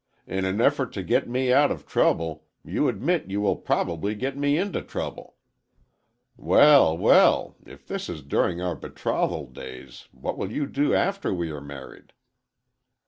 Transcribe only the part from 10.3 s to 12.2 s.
will you do after we are married?"